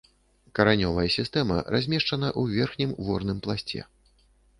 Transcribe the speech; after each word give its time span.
Каранёвая 0.59 1.03
сістэма 1.15 1.57
размешчана 1.75 2.29
ў 2.39 2.61
верхнім 2.61 2.97
ворным 3.11 3.37
пласце. 3.49 3.85